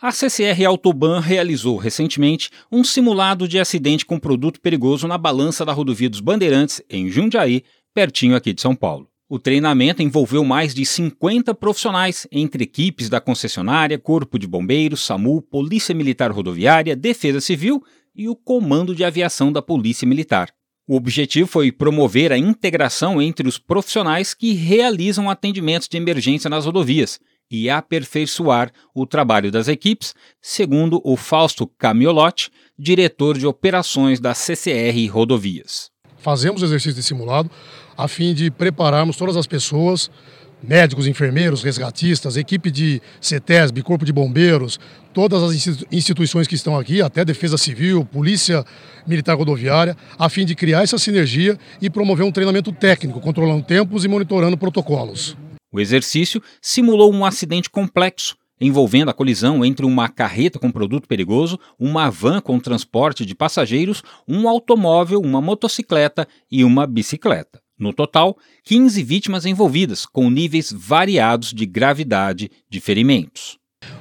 [0.00, 5.72] A CCR Autoban realizou recentemente um simulado de acidente com produto perigoso na balança da
[5.72, 9.08] rodovia dos Bandeirantes, em Jundiaí, pertinho aqui de São Paulo.
[9.28, 15.42] O treinamento envolveu mais de 50 profissionais, entre equipes da concessionária, Corpo de Bombeiros, SAMU,
[15.42, 17.82] Polícia Militar Rodoviária, Defesa Civil
[18.14, 20.48] e o Comando de Aviação da Polícia Militar.
[20.86, 26.66] O objetivo foi promover a integração entre os profissionais que realizam atendimentos de emergência nas
[26.66, 27.18] rodovias
[27.50, 35.10] e aperfeiçoar o trabalho das equipes, segundo o Fausto Camiolotti, diretor de operações da CCR
[35.10, 35.90] Rodovias.
[36.18, 37.50] Fazemos exercício de simulado
[37.96, 40.10] a fim de prepararmos todas as pessoas,
[40.62, 44.78] médicos, enfermeiros, resgatistas, equipe de CETESB, Corpo de Bombeiros,
[45.12, 48.64] todas as instituições que estão aqui, até Defesa Civil, Polícia
[49.06, 54.04] Militar Rodoviária, a fim de criar essa sinergia e promover um treinamento técnico, controlando tempos
[54.04, 55.36] e monitorando protocolos.
[55.70, 61.58] O exercício simulou um acidente complexo, envolvendo a colisão entre uma carreta com produto perigoso,
[61.78, 67.60] uma van com transporte de passageiros, um automóvel, uma motocicleta e uma bicicleta.
[67.78, 73.56] No total, 15 vítimas envolvidas, com níveis variados de gravidade de ferimentos.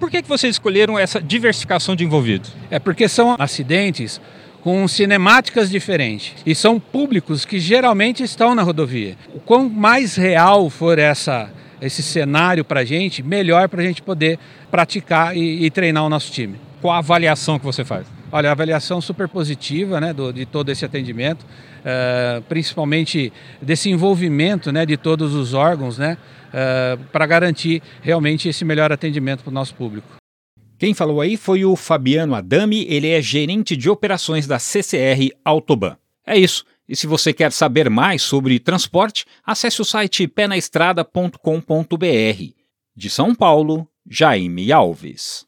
[0.00, 2.52] Por que, que vocês escolheram essa diversificação de envolvidos?
[2.70, 4.20] É porque são acidentes
[4.62, 9.16] com cinemáticas diferentes e são públicos que geralmente estão na rodovia.
[9.34, 14.02] O quão mais real for essa, esse cenário para a gente, melhor para a gente
[14.02, 14.38] poder
[14.70, 16.56] praticar e, e, treinar o nosso time.
[16.80, 18.06] Qual a avaliação que você faz?
[18.30, 24.70] Olha, a avaliação super positiva né, do, de todo esse atendimento, uh, principalmente desse envolvimento
[24.70, 29.54] né, de todos os órgãos, né, uh, para garantir realmente esse melhor atendimento para o
[29.54, 30.17] nosso público.
[30.78, 35.96] Quem falou aí foi o Fabiano Adami, ele é gerente de operações da CCR Autoban.
[36.24, 36.64] É isso.
[36.88, 42.52] E se você quer saber mais sobre transporte, acesse o site penaestrada.com.br.
[42.94, 45.47] De São Paulo, Jaime Alves.